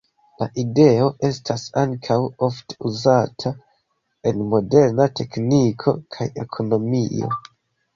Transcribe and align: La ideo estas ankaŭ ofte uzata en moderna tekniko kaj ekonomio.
La 0.37 0.45
ideo 0.61 1.09
estas 1.29 1.65
ankaŭ 1.83 2.17
ofte 2.49 2.79
uzata 2.93 3.55
en 4.33 4.45
moderna 4.57 5.11
tekniko 5.23 5.99
kaj 6.19 6.33
ekonomio. 6.49 7.37